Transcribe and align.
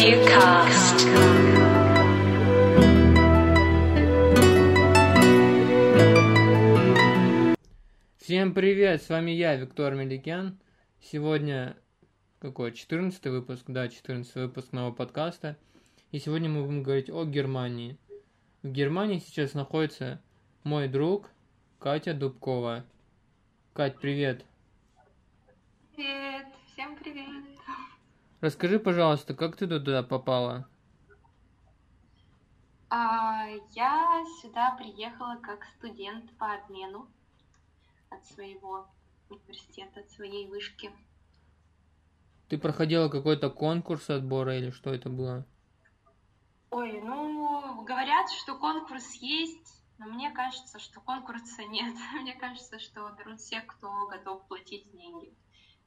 Cast. 0.00 1.06
Всем 8.16 8.54
привет, 8.54 9.02
с 9.02 9.10
вами 9.10 9.32
я, 9.32 9.56
Виктор 9.56 9.94
Меликян. 9.94 10.58
Сегодня 11.02 11.76
какой, 12.38 12.72
14 12.72 13.22
выпуск? 13.26 13.64
Да, 13.66 13.88
14 13.88 14.34
выпуск 14.36 14.72
нового 14.72 14.92
подкаста. 14.92 15.58
И 16.12 16.18
сегодня 16.18 16.48
мы 16.48 16.64
будем 16.64 16.82
говорить 16.82 17.10
о 17.10 17.26
Германии. 17.26 17.98
В 18.62 18.68
Германии 18.68 19.18
сейчас 19.18 19.52
находится 19.52 20.22
мой 20.64 20.88
друг 20.88 21.28
Катя 21.78 22.14
Дубкова. 22.14 22.86
Кать, 23.74 23.98
привет. 23.98 24.46
Привет, 25.94 26.46
всем 26.72 26.96
привет. 26.96 27.44
Расскажи, 28.40 28.78
пожалуйста, 28.78 29.34
как 29.34 29.56
ты 29.56 29.66
туда 29.66 30.02
попала? 30.02 30.66
А, 32.88 33.46
я 33.72 34.24
сюда 34.40 34.74
приехала 34.76 35.36
как 35.36 35.64
студент 35.76 36.30
по 36.38 36.54
обмену 36.54 37.06
от 38.08 38.24
своего 38.26 38.88
университета, 39.28 40.00
от 40.00 40.10
своей 40.10 40.48
вышки. 40.48 40.90
Ты 42.48 42.58
проходила 42.58 43.08
какой-то 43.08 43.50
конкурс 43.50 44.10
отбора 44.10 44.56
или 44.56 44.70
что 44.70 44.92
это 44.92 45.08
было? 45.08 45.46
Ой, 46.70 47.00
ну, 47.00 47.84
говорят, 47.84 48.30
что 48.30 48.56
конкурс 48.56 49.14
есть, 49.16 49.82
но 49.98 50.06
мне 50.06 50.30
кажется, 50.30 50.78
что 50.78 51.00
конкурса 51.00 51.64
нет. 51.64 51.94
Мне 52.14 52.34
кажется, 52.34 52.78
что 52.78 53.10
берут 53.18 53.40
всех, 53.40 53.66
кто 53.66 54.06
готов 54.08 54.46
платить 54.48 54.90
деньги 54.92 55.32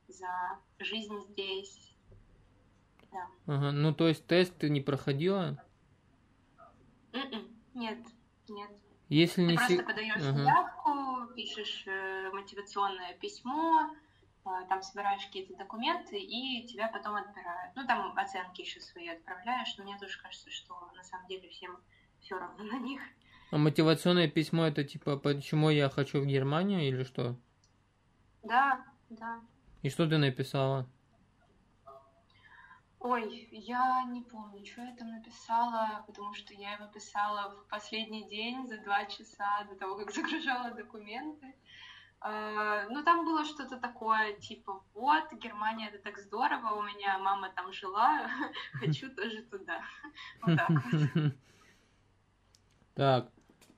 за 0.08 0.60
жизнь 0.78 1.20
здесь. 1.30 1.93
Да. 3.14 3.28
Ага, 3.46 3.72
ну 3.72 3.94
то 3.94 4.08
есть 4.08 4.26
тест 4.28 4.58
ты 4.58 4.70
не 4.70 4.82
проходила? 4.82 5.58
М-м, 7.14 7.48
Нет, 7.76 8.00
нет. 8.50 8.70
Если 9.10 9.46
Ты 9.46 9.52
не 9.52 9.58
просто 9.58 9.76
се- 9.78 9.84
подаешь 9.84 10.16
Ага. 10.22 10.44
заявку, 10.44 11.34
пишешь 11.36 11.84
э, 11.88 12.32
мотивационное 12.34 13.14
письмо, 13.16 13.92
э, 14.46 14.50
там 14.70 14.82
собираешь 14.82 15.24
какие-то 15.26 15.56
документы, 15.56 16.18
и 16.20 16.66
тебя 16.66 16.88
потом 16.88 17.16
отбирают. 17.16 17.76
Ну, 17.76 17.86
там 17.86 18.18
оценки 18.18 18.62
еще 18.62 18.80
свои 18.80 19.10
отправляешь, 19.10 19.76
но 19.78 19.84
мне 19.84 19.98
тоже 20.00 20.20
кажется, 20.22 20.50
что 20.50 20.74
на 20.96 21.04
самом 21.04 21.28
деле 21.28 21.50
всем 21.50 21.78
все 22.22 22.40
равно 22.40 22.64
на 22.72 22.80
них. 22.80 23.02
А 23.52 23.58
мотивационное 23.58 24.28
письмо 24.28 24.66
это 24.66 24.84
типа 24.84 25.18
почему 25.18 25.70
я 25.70 25.90
хочу 25.90 26.20
в 26.22 26.26
Германию 26.26 26.82
или 26.88 27.04
что? 27.04 27.36
Да, 28.42 28.84
да. 29.10 29.40
И 29.84 29.90
что 29.90 30.08
ты 30.10 30.18
написала? 30.18 30.88
Ой, 33.04 33.50
я 33.52 34.06
не 34.06 34.22
помню, 34.22 34.66
что 34.66 34.82
я 34.82 34.96
там 34.96 35.12
написала, 35.12 36.06
потому 36.08 36.34
что 36.34 36.54
я 36.54 36.76
его 36.76 36.88
писала 36.88 37.54
в 37.54 37.70
последний 37.70 38.30
день 38.30 38.66
за 38.66 38.78
два 38.78 39.06
часа 39.08 39.68
до 39.70 39.76
того, 39.76 39.98
как 39.98 40.12
загружала 40.16 40.72
документы. 40.72 41.54
А, 42.22 42.88
Ну, 42.90 43.04
там 43.04 43.26
было 43.26 43.44
что-то 43.44 43.78
такое, 43.78 44.34
типа, 44.40 44.82
вот, 44.94 45.34
Германия, 45.34 45.90
это 45.90 45.98
так 45.98 46.18
здорово, 46.18 46.76
у 46.76 46.82
меня 46.82 47.18
мама 47.18 47.50
там 47.54 47.74
жила, 47.74 48.26
хочу 48.80 49.10
тоже 49.16 49.42
туда. 49.52 49.82
Вот 50.42 50.58
так 50.58 50.70
вот. 50.70 51.34
Так, 52.94 53.30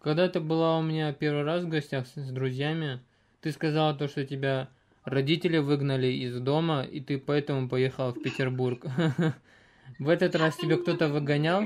когда 0.01 0.29
ты 0.29 0.39
была 0.39 0.77
у 0.77 0.83
меня 0.83 1.11
первый 1.13 1.43
раз 1.43 1.63
в 1.63 1.69
гостях 1.69 2.05
с 2.05 2.31
друзьями, 2.31 3.03
ты 3.41 3.51
сказала 3.51 3.95
то, 3.95 4.07
что 4.07 4.23
тебя 4.23 4.69
родители 5.05 5.57
выгнали 5.59 6.07
из 6.07 6.39
дома, 6.39 6.83
и 6.83 6.99
ты 6.99 7.17
поэтому 7.17 7.69
поехала 7.69 8.11
в 8.11 8.21
Петербург. 8.21 8.85
В 9.99 10.09
этот 10.09 10.35
раз 10.35 10.57
тебя 10.57 10.77
кто-то 10.77 11.07
выгонял? 11.07 11.65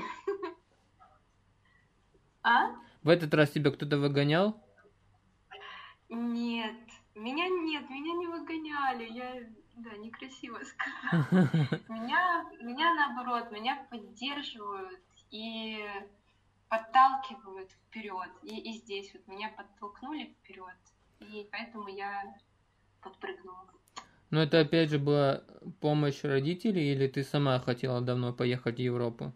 А? 2.43 2.75
В 3.01 3.09
этот 3.09 3.33
раз 3.33 3.49
тебя 3.51 3.71
кто-то 3.71 3.97
выгонял? 3.97 4.61
Нет, 6.09 6.75
меня 7.15 7.47
нет, 7.47 7.89
меня 7.89 8.13
не 8.13 8.27
выгоняли, 8.27 9.05
я, 9.11 9.43
да, 9.77 9.97
некрасиво 9.97 10.59
сказала. 10.63 11.49
Меня, 11.89 12.45
меня 12.61 12.93
наоборот, 12.95 13.51
меня 13.51 13.85
поддерживают 13.89 14.99
и 15.31 15.85
подталкивают 16.67 17.71
вперед. 17.71 18.29
И, 18.43 18.71
и 18.71 18.73
здесь 18.73 19.11
вот 19.13 19.27
меня 19.27 19.49
подтолкнули 19.49 20.35
вперед, 20.39 20.75
и 21.19 21.47
поэтому 21.51 21.87
я 21.87 22.35
подпрыгнула. 23.01 23.65
Но 24.29 24.41
это 24.43 24.59
опять 24.59 24.89
же 24.89 24.99
была 24.99 25.43
помощь 25.79 26.23
родителей, 26.23 26.91
или 26.93 27.07
ты 27.07 27.23
сама 27.23 27.59
хотела 27.59 28.01
давно 28.01 28.31
поехать 28.33 28.75
в 28.75 28.79
Европу? 28.79 29.33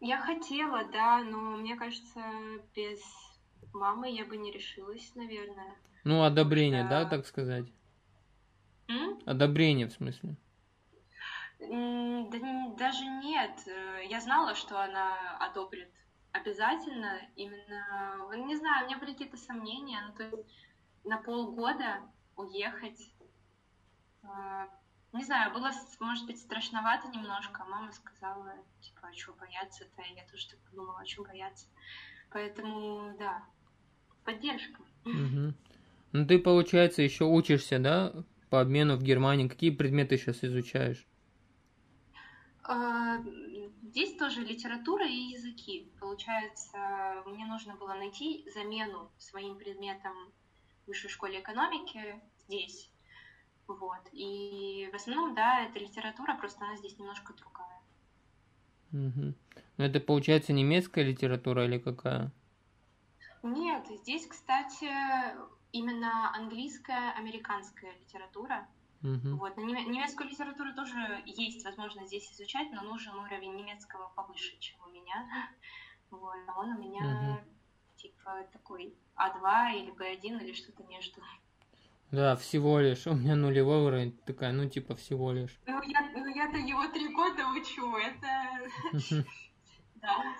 Я 0.00 0.18
хотела, 0.18 0.84
да, 0.92 1.24
но 1.24 1.56
мне 1.56 1.76
кажется, 1.76 2.20
без 2.74 3.00
мамы 3.72 4.10
я 4.10 4.26
бы 4.26 4.36
не 4.36 4.52
решилась, 4.52 5.14
наверное. 5.14 5.74
Ну, 6.04 6.22
одобрение, 6.22 6.82
да, 6.84 7.04
Да. 7.04 7.10
так 7.10 7.26
сказать? 7.26 7.66
М? 8.88 9.18
Одобрение, 9.24 9.88
в 9.88 9.92
смысле. 9.92 10.36
Да 11.58 12.38
даже 12.78 13.04
нет. 13.06 13.66
Я 14.08 14.20
знала, 14.20 14.54
что 14.54 14.80
она 14.80 15.38
одобрит 15.38 15.88
обязательно. 16.32 17.18
Именно, 17.34 18.28
не 18.46 18.56
знаю, 18.56 18.84
у 18.84 18.88
меня 18.88 18.98
были 18.98 19.12
какие-то 19.12 19.38
сомнения. 19.38 19.98
Ну, 20.06 20.12
то 20.14 20.24
есть 20.24 20.48
на 21.06 21.18
полгода 21.18 22.00
уехать. 22.36 23.10
э, 24.22 24.66
Не 25.12 25.24
знаю, 25.24 25.52
было, 25.54 25.70
может 26.00 26.26
быть, 26.26 26.38
страшновато 26.38 27.08
немножко. 27.08 27.62
А 27.62 27.68
Мама 27.68 27.92
сказала, 27.92 28.52
типа, 28.80 29.08
а 29.08 29.14
что 29.14 29.32
бояться-то? 29.34 30.02
Я 30.14 30.26
тоже 30.30 30.48
так 30.48 30.58
подумала, 30.70 31.00
а 31.00 31.06
что 31.06 31.22
бояться? 31.22 31.66
Поэтому, 32.30 33.16
да, 33.18 33.44
поддержка. 34.24 34.82
Мгм. 35.04 35.54
Ну, 36.12 36.26
ты, 36.26 36.38
получается, 36.38 37.02
еще 37.02 37.24
учишься, 37.24 37.78
да, 37.78 38.12
по 38.50 38.60
обмену 38.60 38.96
в 38.96 39.02
Германии. 39.02 39.48
Какие 39.48 39.70
предметы 39.70 40.18
сейчас 40.18 40.44
изучаешь? 40.44 41.06
А, 42.64 43.18
Здесь 43.82 44.16
тоже 44.16 44.40
литература 44.42 45.06
и 45.06 45.14
языки. 45.32 45.90
Получается, 46.00 46.76
мне 47.26 47.46
нужно 47.46 47.76
было 47.76 47.94
найти 47.94 48.44
замену 48.52 49.10
своим 49.18 49.56
предметам 49.56 50.32
высшей 50.86 51.10
школе 51.10 51.40
экономики 51.40 52.20
здесь. 52.38 52.90
Вот. 53.66 54.08
И 54.12 54.88
в 54.92 54.94
основном, 54.94 55.34
да, 55.34 55.64
это 55.64 55.78
литература, 55.78 56.36
просто 56.36 56.64
она 56.64 56.76
здесь 56.76 56.98
немножко 56.98 57.34
другая. 57.34 57.80
Мгм. 58.92 59.34
Ну, 59.76 59.84
это, 59.84 60.00
получается, 60.00 60.52
немецкая 60.52 61.04
литература 61.04 61.64
или 61.64 61.78
какая? 61.78 62.30
Нет, 63.42 63.86
здесь, 64.02 64.26
кстати, 64.26 64.88
именно 65.72 66.34
английская, 66.34 67.12
американская 67.12 67.92
литература. 67.98 68.66
Мгм. 69.02 69.36
Вот. 69.36 69.56
Немецкую 69.56 70.30
литературу 70.30 70.74
тоже 70.74 71.22
есть 71.26 71.64
возможность 71.64 72.08
здесь 72.08 72.32
изучать, 72.32 72.70
но 72.72 72.82
нужен 72.82 73.14
уровень 73.18 73.54
немецкого 73.54 74.08
повыше, 74.14 74.56
чем 74.58 74.78
у 74.86 74.90
меня. 74.90 75.28
Вот. 76.08 76.36
А 76.46 76.60
он 76.60 76.70
у 76.70 76.78
меня 76.78 77.02
Мгм. 77.02 77.38
Типа 77.96 78.46
такой 78.52 78.94
А2 79.16 79.74
или 79.76 79.90
Б1 79.92 80.44
или 80.44 80.52
что-то 80.52 80.84
между. 80.84 81.20
Да, 82.10 82.36
всего 82.36 82.78
лишь. 82.78 83.06
У 83.06 83.14
меня 83.14 83.34
нулевой 83.34 83.84
уровень 83.84 84.12
такая, 84.26 84.52
ну, 84.52 84.68
типа, 84.68 84.94
всего 84.94 85.32
лишь. 85.32 85.58
Ну, 85.66 85.82
я, 85.82 86.10
ну, 86.14 86.26
я-то 86.26 86.56
его 86.56 86.86
три 86.88 87.08
года 87.12 87.46
учу, 87.48 87.96
это... 87.96 89.24
Да. 89.96 90.36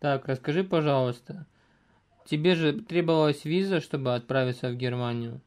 Так, 0.00 0.26
расскажи, 0.26 0.64
пожалуйста, 0.64 1.46
тебе 2.26 2.54
же 2.54 2.72
требовалась 2.72 3.44
виза, 3.44 3.80
чтобы 3.80 4.14
отправиться 4.14 4.68
в 4.68 4.74
Германию. 4.74 5.40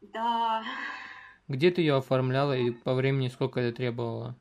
Да. 0.00 0.62
Где 1.48 1.70
ты 1.70 1.80
ее 1.80 1.96
оформляла 1.96 2.56
и 2.56 2.70
по 2.70 2.94
времени 2.94 3.28
сколько 3.28 3.60
это 3.60 3.76
требовало? 3.76 4.36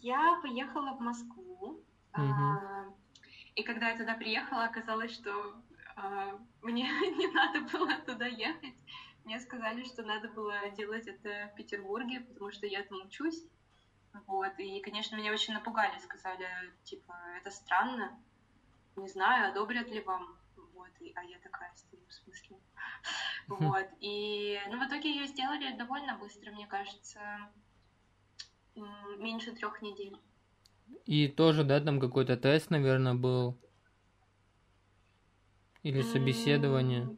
Я 0.00 0.38
поехала 0.42 0.96
в 0.96 1.00
Москву. 1.00 1.82
Мгм. 2.16 2.32
а, 2.32 2.94
И 3.54 3.62
когда 3.62 3.90
я 3.90 3.96
туда 3.98 4.14
приехала, 4.14 4.64
оказалось, 4.64 5.12
что 5.12 5.54
а, 5.96 6.38
мне 6.62 6.84
не 7.16 7.26
надо 7.28 7.60
было 7.60 7.94
туда 8.06 8.26
ехать. 8.26 8.74
Мне 9.24 9.38
сказали, 9.40 9.84
что 9.84 10.02
надо 10.02 10.28
было 10.28 10.70
делать 10.70 11.06
это 11.06 11.50
в 11.52 11.56
Петербурге, 11.56 12.20
потому 12.20 12.50
что 12.50 12.66
я 12.66 12.82
там 12.82 13.02
учусь. 13.06 13.44
Вот. 14.26 14.58
И, 14.58 14.80
конечно, 14.80 15.16
меня 15.16 15.32
очень 15.32 15.54
напугали. 15.54 15.98
Сказали, 15.98 16.48
типа, 16.84 17.14
это 17.36 17.50
странно. 17.50 18.18
Не 18.96 19.08
знаю, 19.08 19.50
одобрят 19.50 19.88
ли 19.88 20.00
вам. 20.00 20.36
Вот. 20.74 20.90
И- 21.00 21.12
а 21.14 21.22
я 21.22 21.38
такая 21.38 21.72
стою, 21.76 22.04
в 22.06 22.12
смысле? 22.12 22.56
Вот. 23.48 23.86
И, 24.00 24.60
ну, 24.68 24.78
в 24.82 24.86
итоге 24.86 25.10
ее 25.10 25.26
сделали 25.26 25.76
довольно 25.76 26.16
быстро, 26.16 26.52
мне 26.52 26.66
кажется. 26.66 27.20
Меньше 28.76 29.52
трех 29.52 29.82
недель. 29.82 30.16
И 31.06 31.28
тоже, 31.28 31.64
да, 31.64 31.80
там 31.80 32.00
какой-то 32.00 32.36
тест, 32.36 32.70
наверное, 32.70 33.14
был. 33.14 33.58
Или 35.82 36.02
собеседование. 36.02 37.08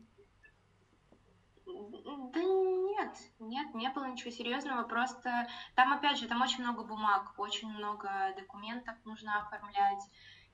Да 1.66 2.40
нет, 2.40 3.18
нет, 3.40 3.74
не 3.74 3.90
было 3.90 4.06
ничего 4.06 4.30
серьезного, 4.30 4.84
просто 4.84 5.48
там, 5.74 5.92
опять 5.92 6.18
же, 6.18 6.28
там 6.28 6.40
очень 6.40 6.62
много 6.62 6.84
бумаг, 6.84 7.34
очень 7.38 7.68
много 7.68 8.08
документов 8.36 8.94
нужно 9.04 9.42
оформлять, 9.42 10.02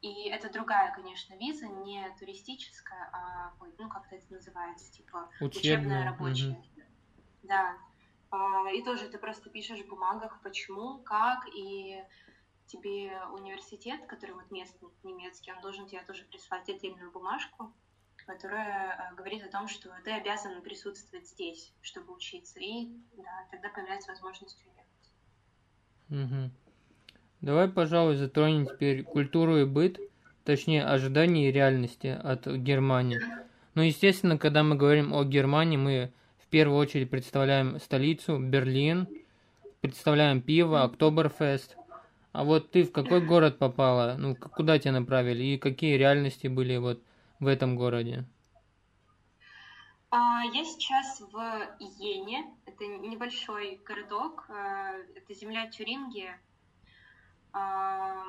и 0.00 0.28
это 0.28 0.52
другая, 0.52 0.94
конечно, 0.94 1.34
виза, 1.34 1.66
не 1.66 2.08
туристическая, 2.18 3.10
а, 3.12 3.52
ну, 3.78 3.88
как 3.88 4.10
это 4.10 4.32
называется, 4.32 4.92
типа 4.92 5.28
учебная, 5.40 5.50
учебная 5.50 6.04
рабочая. 6.04 6.50
Угу. 6.50 6.82
Да. 7.44 7.76
А, 8.30 8.70
и 8.72 8.82
тоже 8.82 9.08
ты 9.08 9.18
просто 9.18 9.50
пишешь 9.50 9.80
в 9.80 9.88
бумагах, 9.88 10.40
почему, 10.42 10.98
как, 10.98 11.46
и 11.54 12.02
тебе 12.68 13.10
университет, 13.32 14.00
который 14.06 14.34
вот 14.34 14.50
местный, 14.50 14.88
немецкий, 15.02 15.52
он 15.52 15.60
должен 15.60 15.86
тебе 15.86 16.02
тоже 16.06 16.24
прислать 16.24 16.68
отдельную 16.68 17.10
бумажку, 17.10 17.72
которая 18.26 19.10
э, 19.10 19.14
говорит 19.16 19.42
о 19.42 19.50
том, 19.50 19.68
что 19.68 19.90
ты 20.04 20.12
обязан 20.12 20.60
присутствовать 20.62 21.26
здесь, 21.26 21.72
чтобы 21.80 22.14
учиться, 22.14 22.60
и 22.60 22.88
да, 23.16 23.46
тогда 23.50 23.70
появляется 23.70 24.12
возможность 24.12 24.62
уехать. 24.64 24.88
Угу. 26.10 26.50
Давай, 27.40 27.68
пожалуй, 27.68 28.16
затронем 28.16 28.66
теперь 28.66 29.02
культуру 29.02 29.58
и 29.58 29.64
быт, 29.64 29.98
точнее, 30.44 30.84
ожидания 30.84 31.48
и 31.48 31.52
реальности 31.52 32.08
от 32.08 32.46
Германии. 32.46 33.20
Ну, 33.74 33.82
естественно, 33.82 34.38
когда 34.38 34.62
мы 34.62 34.74
говорим 34.76 35.14
о 35.14 35.24
Германии, 35.24 35.76
мы 35.76 36.12
в 36.38 36.48
первую 36.48 36.78
очередь 36.78 37.10
представляем 37.10 37.78
столицу, 37.78 38.38
Берлин, 38.38 39.06
представляем 39.80 40.42
пиво, 40.42 40.82
Октоберфест. 40.82 41.76
А 42.32 42.44
вот 42.44 42.70
ты 42.70 42.84
в 42.84 42.92
какой 42.92 43.20
город 43.20 43.58
попала? 43.58 44.16
Ну, 44.18 44.36
куда 44.36 44.78
тебя 44.78 44.92
направили? 44.92 45.42
И 45.44 45.58
какие 45.58 45.96
реальности 45.96 46.46
были 46.46 46.76
вот 46.76 47.02
в 47.40 47.46
этом 47.46 47.76
городе? 47.76 48.24
А, 50.10 50.42
я 50.44 50.64
сейчас 50.64 51.20
в 51.20 51.76
Йене. 51.80 52.46
Это 52.66 52.86
небольшой 52.86 53.80
городок. 53.84 54.46
Э, 54.48 55.04
это 55.14 55.34
земля 55.34 55.66
Тюрингия. 55.68 56.40
А, 57.52 58.24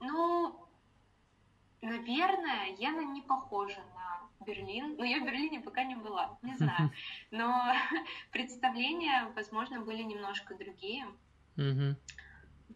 ну, 0.00 0.66
наверное, 1.82 2.76
Йена 2.78 3.04
не 3.12 3.22
похожа 3.22 3.80
на 3.94 4.44
Берлин. 4.46 4.96
Но 4.96 5.04
я 5.04 5.20
в 5.20 5.26
Берлине 5.26 5.60
пока 5.60 5.84
не 5.84 5.94
была, 5.94 6.38
не 6.42 6.54
знаю. 6.56 6.90
Но 7.30 7.72
представления, 8.32 9.30
возможно, 9.34 9.80
были 9.80 10.02
немножко 10.02 10.54
другие. 10.54 11.06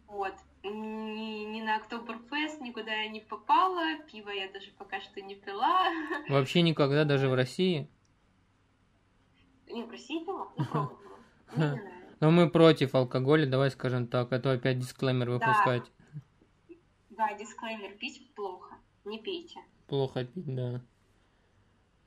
Вот 0.07 0.33
ни, 0.63 1.45
ни 1.45 1.61
на 1.61 1.77
Октоберфест 1.77 2.61
никуда 2.61 2.91
я 2.91 3.09
не 3.09 3.21
попала, 3.21 3.99
пиво 4.11 4.29
я 4.29 4.51
даже 4.51 4.71
пока 4.71 4.99
что 5.01 5.21
не 5.21 5.35
пила. 5.35 5.87
Вообще 6.29 6.61
никогда, 6.61 7.05
даже 7.05 7.29
в 7.29 7.33
России? 7.33 7.89
Не, 9.67 9.83
в 9.83 9.91
России 9.91 10.23
пила, 10.25 10.51
ну 10.57 10.65
пробовала. 10.65 10.99
Мне 11.55 11.71
не 11.71 12.15
Но 12.19 12.31
мы 12.31 12.49
против 12.49 12.95
алкоголя, 12.95 13.45
давай 13.45 13.71
скажем 13.71 14.07
так, 14.07 14.31
а 14.33 14.39
то 14.39 14.51
опять 14.51 14.79
дисклеймер 14.79 15.29
выпускать. 15.29 15.83
Да, 17.09 17.27
да 17.29 17.37
дисклеймер, 17.37 17.97
пить 17.97 18.33
плохо, 18.35 18.75
не 19.05 19.19
пейте. 19.19 19.59
Плохо 19.87 20.25
пить, 20.25 20.55
да. 20.55 20.81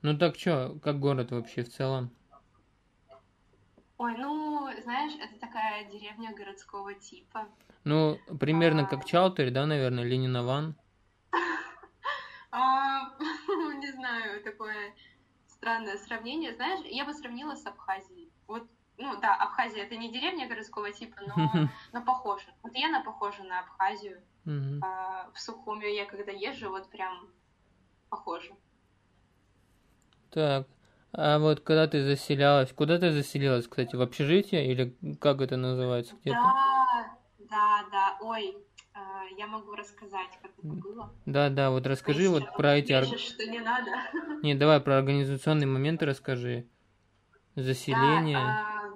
Ну 0.02 0.18
так 0.18 0.36
что, 0.36 0.78
как 0.82 0.98
город 0.98 1.30
вообще 1.30 1.62
в 1.62 1.68
целом? 1.68 2.10
Ой, 4.02 4.16
ну, 4.16 4.68
знаешь, 4.82 5.12
это 5.20 5.38
такая 5.38 5.84
деревня 5.84 6.34
городского 6.34 6.92
типа. 6.92 7.46
Ну, 7.84 8.18
примерно 8.40 8.84
как 8.84 9.04
Чаутер, 9.04 9.52
да, 9.52 9.64
наверное, 9.64 10.02
Ленинован? 10.02 10.74
А, 12.50 13.16
не 13.78 13.92
знаю, 13.92 14.42
такое 14.42 14.92
странное 15.46 15.96
сравнение. 15.98 16.52
Знаешь, 16.52 16.84
я 16.86 17.04
бы 17.04 17.14
сравнила 17.14 17.54
с 17.54 17.64
Абхазией. 17.64 18.32
Вот, 18.48 18.68
ну 18.98 19.20
да, 19.20 19.36
Абхазия 19.36 19.84
это 19.84 19.94
не 19.94 20.10
деревня 20.10 20.48
городского 20.48 20.90
типа, 20.90 21.20
но, 21.24 21.68
но 21.92 22.02
похоже. 22.02 22.46
Вот 22.64 22.74
я 22.74 22.88
на 22.88 23.04
похожа 23.04 23.44
на 23.44 23.60
Абхазию. 23.60 24.20
А, 24.82 25.30
в 25.32 25.38
Сухуми 25.38 25.86
я 25.86 26.06
когда 26.06 26.32
езжу, 26.32 26.70
вот 26.70 26.90
прям 26.90 27.28
похоже. 28.10 28.52
Так, 30.30 30.66
а 31.14 31.38
вот 31.38 31.60
когда 31.60 31.86
ты 31.86 32.04
заселялась, 32.04 32.72
куда 32.72 32.98
ты 32.98 33.12
заселилась, 33.12 33.68
кстати, 33.68 33.94
в 33.94 34.00
общежитие 34.00 34.70
или 34.70 34.96
как 35.20 35.42
это 35.42 35.56
называется 35.56 36.14
где-то? 36.22 36.38
Да, 36.38 37.18
да, 37.50 37.84
да. 37.90 38.16
Ой, 38.22 38.56
э, 38.94 38.98
я 39.36 39.46
могу 39.46 39.74
рассказать, 39.74 40.30
как 40.40 40.52
это 40.58 40.66
было. 40.66 41.12
Да, 41.26 41.50
да, 41.50 41.70
вот 41.70 41.86
расскажи 41.86 42.28
вот 42.30 42.44
про 42.56 42.76
эти... 42.76 42.98
Пишешь, 42.98 43.34
что 43.34 43.46
не 43.46 43.60
надо. 43.60 43.90
Не, 44.42 44.54
давай 44.54 44.80
про 44.80 44.96
организационные 44.96 45.66
моменты 45.66 46.06
расскажи. 46.06 46.66
Заселение. 47.56 48.38
Да, 48.38 48.90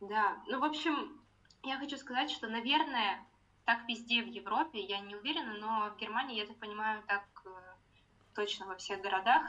а, 0.00 0.06
да, 0.06 0.36
ну, 0.48 0.60
в 0.60 0.64
общем, 0.64 1.18
я 1.62 1.78
хочу 1.78 1.96
сказать, 1.96 2.30
что, 2.30 2.48
наверное, 2.48 3.24
так 3.64 3.88
везде 3.88 4.22
в 4.22 4.26
Европе, 4.26 4.78
я 4.78 5.00
не 5.00 5.16
уверена, 5.16 5.54
но 5.54 5.90
в 5.94 5.98
Германии, 5.98 6.38
я 6.38 6.46
так 6.46 6.58
понимаю, 6.58 7.02
так 7.06 7.24
э, 7.46 7.48
точно 8.34 8.66
во 8.66 8.76
всех 8.76 9.00
городах. 9.00 9.42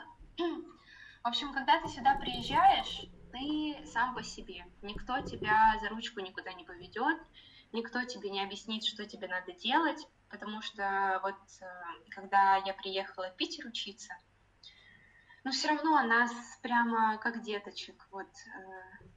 В 1.25 1.27
общем, 1.27 1.53
когда 1.53 1.81
ты 1.81 1.87
сюда 1.87 2.13
приезжаешь, 2.13 3.01
ты 3.31 3.83
сам 3.87 4.13
по 4.13 4.21
себе. 4.21 4.63
Никто 4.83 5.21
тебя 5.21 5.75
за 5.81 5.89
ручку 5.89 6.19
никуда 6.19 6.53
не 6.53 6.63
поведет, 6.63 7.17
никто 7.71 8.03
тебе 8.03 8.29
не 8.29 8.43
объяснит, 8.43 8.85
что 8.85 9.07
тебе 9.07 9.27
надо 9.27 9.51
делать, 9.53 10.05
потому 10.29 10.61
что 10.61 11.19
вот 11.23 11.33
э, 11.33 11.65
когда 12.11 12.57
я 12.57 12.75
приехала 12.75 13.31
в 13.31 13.37
Питер 13.37 13.65
учиться, 13.65 14.15
ну 15.43 15.49
все 15.49 15.69
равно 15.69 15.99
нас 16.03 16.31
прямо 16.61 17.17
как 17.17 17.41
деточек, 17.41 18.07
вот 18.11 18.27
э, 18.27 19.07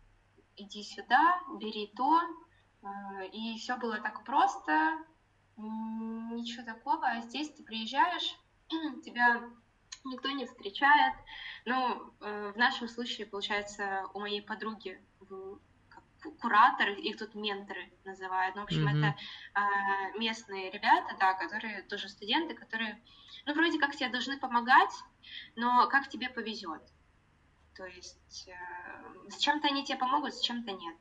иди 0.56 0.82
сюда, 0.84 1.38
бери 1.60 1.92
то, 1.94 2.22
э, 2.22 3.28
и 3.32 3.58
все 3.58 3.76
было 3.76 4.00
так 4.00 4.24
просто, 4.24 4.96
ничего 5.58 6.64
такого, 6.64 7.06
а 7.06 7.20
здесь 7.20 7.52
ты 7.52 7.62
приезжаешь, 7.62 8.34
тебя 9.04 9.42
никто 10.04 10.30
не 10.30 10.46
встречает. 10.46 11.14
Ну, 11.64 12.12
в 12.20 12.56
нашем 12.56 12.88
случае, 12.88 13.26
получается, 13.26 14.06
у 14.14 14.20
моей 14.20 14.42
подруги 14.42 15.00
кураторы, 16.40 16.94
их 16.94 17.16
тут 17.16 17.34
менторы 17.34 17.90
называют. 18.04 18.56
Ну, 18.56 18.62
в 18.62 18.64
общем, 18.64 18.88
mm-hmm. 18.88 18.98
это 18.98 19.16
э, 19.54 20.18
местные 20.18 20.70
ребята, 20.70 21.16
да, 21.18 21.34
которые 21.34 21.82
тоже 21.82 22.08
студенты, 22.08 22.54
которые, 22.54 23.00
ну, 23.46 23.54
вроде 23.54 23.78
как 23.78 23.94
тебе 23.94 24.08
должны 24.08 24.38
помогать, 24.38 24.92
но 25.56 25.88
как 25.88 26.08
тебе 26.08 26.28
повезет. 26.28 26.82
То 27.76 27.86
есть 27.86 28.48
э, 28.48 29.30
с 29.30 29.38
чем-то 29.38 29.68
они 29.68 29.84
тебе 29.84 29.98
помогут, 29.98 30.34
с 30.34 30.40
чем-то 30.40 30.72
нет. 30.72 30.96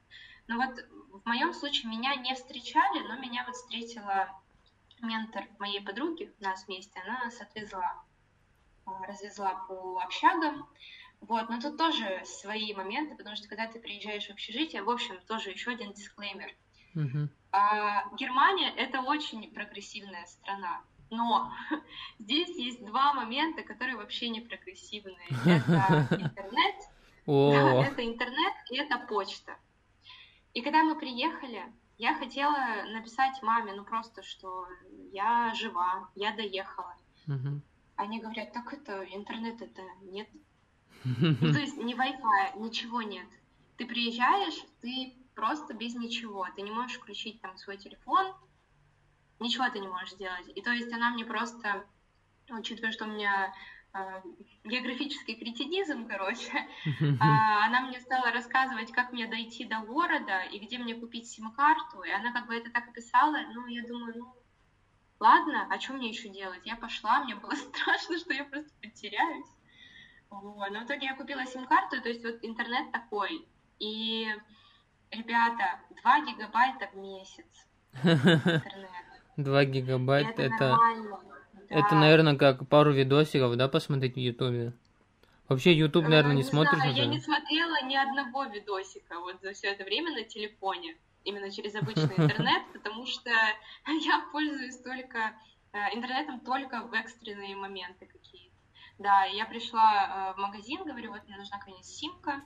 Но 0.47 0.57
вот 0.57 0.79
в 1.23 1.25
моем 1.25 1.53
случае 1.53 1.89
меня 1.89 2.15
не 2.15 2.33
встречали, 2.35 2.99
но 3.07 3.17
меня 3.17 3.43
вот 3.45 3.55
встретила 3.55 4.29
ментор 5.01 5.45
моей 5.59 5.81
подруги, 5.81 6.33
у 6.39 6.43
нас 6.43 6.65
вместе, 6.67 6.99
она 7.01 7.25
нас 7.25 7.41
отвезла, 7.41 8.03
развезла 9.07 9.65
по 9.67 9.99
общагам, 10.03 10.67
вот, 11.21 11.49
но 11.49 11.59
тут 11.59 11.77
тоже 11.77 12.21
свои 12.25 12.73
моменты, 12.73 13.15
потому 13.15 13.35
что 13.35 13.47
когда 13.47 13.67
ты 13.67 13.79
приезжаешь 13.79 14.27
в 14.27 14.31
общежитие, 14.31 14.83
в 14.83 14.89
общем, 14.89 15.19
тоже 15.27 15.49
еще 15.49 15.71
один 15.71 15.93
дисклеймер. 15.93 16.55
Uh-huh. 16.95 17.27
А, 17.51 18.09
Германия 18.15 18.71
это 18.75 19.01
очень 19.01 19.51
прогрессивная 19.51 20.25
страна, 20.25 20.81
но 21.09 21.51
здесь 22.19 22.49
есть 22.55 22.85
два 22.85 23.13
момента, 23.13 23.63
которые 23.63 23.97
вообще 23.97 24.29
не 24.29 24.41
прогрессивные. 24.41 25.27
Это 25.45 26.07
интернет, 26.11 26.75
да, 27.25 27.85
это 27.85 28.05
интернет 28.05 28.53
и 28.69 28.77
это 28.77 28.99
почта. 28.99 29.57
И 30.53 30.61
когда 30.61 30.83
мы 30.83 30.97
приехали, 30.97 31.61
я 31.97 32.15
хотела 32.15 32.83
написать 32.93 33.41
маме, 33.41 33.73
ну 33.73 33.83
просто, 33.83 34.23
что 34.23 34.65
я 35.11 35.53
жива, 35.53 36.09
я 36.15 36.33
доехала. 36.33 36.95
Uh-huh. 37.27 37.59
Они 37.97 38.19
говорят, 38.19 38.53
так 38.53 38.71
это 38.73 39.03
интернет 39.11 39.61
это 39.61 39.81
нет. 40.03 40.29
Ну, 41.03 41.53
то 41.53 41.59
есть 41.59 41.77
ни 41.77 41.95
Wi-Fi, 41.95 42.59
ничего 42.59 43.01
нет. 43.01 43.27
Ты 43.77 43.85
приезжаешь, 43.85 44.59
ты 44.81 45.13
просто 45.35 45.73
без 45.73 45.95
ничего. 45.95 46.47
Ты 46.55 46.61
не 46.63 46.71
можешь 46.71 46.97
включить 46.97 47.39
там 47.41 47.57
свой 47.57 47.77
телефон, 47.77 48.33
ничего 49.39 49.69
ты 49.69 49.79
не 49.79 49.87
можешь 49.87 50.13
сделать. 50.13 50.47
И 50.55 50.61
то 50.61 50.71
есть 50.71 50.91
она 50.91 51.11
мне 51.11 51.25
просто, 51.25 51.85
учитывая, 52.49 52.91
что 52.91 53.05
у 53.05 53.09
меня 53.09 53.53
э, 53.93 54.21
географический 54.63 55.35
кретинизм, 55.35 56.07
короче, 56.07 56.51
э, 56.55 57.05
она 57.19 57.81
мне 57.81 57.99
стала 57.99 58.31
рассказывать, 58.31 58.91
как 58.91 59.11
мне 59.11 59.27
дойти 59.27 59.65
до 59.65 59.79
города 59.79 60.41
и 60.41 60.59
где 60.59 60.77
мне 60.77 60.95
купить 60.95 61.27
сим-карту. 61.27 62.01
И 62.03 62.09
она 62.09 62.33
как 62.33 62.47
бы 62.47 62.55
это 62.55 62.71
так 62.71 62.87
описала, 62.89 63.37
ну, 63.53 63.67
я 63.67 63.85
думаю, 63.87 64.13
ну, 64.17 64.35
ладно, 65.19 65.67
а 65.69 65.79
что 65.79 65.93
мне 65.93 66.09
еще 66.09 66.29
делать? 66.29 66.61
Я 66.65 66.75
пошла, 66.75 67.23
мне 67.23 67.35
было 67.35 67.51
страшно, 67.55 68.17
что 68.17 68.33
я 68.33 68.43
просто 68.45 68.71
потеряюсь. 68.81 69.47
Вот. 70.29 70.69
Но 70.71 70.81
в 70.81 70.85
итоге 70.85 71.07
я 71.07 71.15
купила 71.15 71.45
сим-карту, 71.45 72.01
то 72.01 72.09
есть 72.09 72.23
вот 72.23 72.39
интернет 72.41 72.91
такой. 72.91 73.47
И, 73.79 74.27
ребята, 75.11 75.79
2 76.01 76.25
гигабайта 76.25 76.89
в 76.93 76.97
месяц. 76.97 77.45
Интернет. 78.03 78.91
2 79.37 79.65
гигабайта 79.65 80.41
это... 80.41 80.77
Это, 81.69 81.79
это, 81.79 81.95
наверное, 81.95 82.37
как 82.37 82.67
пару 82.69 82.93
видосиков, 82.93 83.57
да, 83.57 83.67
посмотреть 83.67 84.15
в 84.15 84.19
Ютубе? 84.19 84.73
Вообще 85.49 85.73
YouTube, 85.73 86.05
Э, 86.05 86.09
наверное, 86.09 86.33
не 86.33 86.43
Не 86.43 86.43
смотришь 86.43 86.79
знаю, 86.79 86.95
я 86.95 87.05
не 87.05 87.19
смотрела 87.19 87.83
ни 87.83 87.95
одного 87.95 88.45
видосика 88.45 89.19
вот 89.19 89.41
за 89.41 89.53
все 89.53 89.67
это 89.67 89.83
время 89.83 90.13
на 90.13 90.23
телефоне, 90.23 90.97
именно 91.27 91.51
через 91.51 91.75
обычный 91.75 92.15
интернет, 92.17 92.63
потому 92.73 93.05
что 93.05 93.29
я 93.87 94.25
пользуюсь 94.31 94.77
только 94.77 95.35
э, 95.73 95.95
интернетом 95.95 96.39
только 96.39 96.81
в 96.81 96.93
экстренные 96.93 97.55
моменты 97.55 98.05
какие-то. 98.05 98.55
Да, 98.97 99.25
я 99.25 99.45
пришла 99.45 100.31
э, 100.31 100.33
в 100.33 100.37
магазин, 100.37 100.83
говорю, 100.83 101.11
вот 101.11 101.27
мне 101.27 101.37
нужна, 101.37 101.59
конечно, 101.59 101.83
симка, 101.83 102.41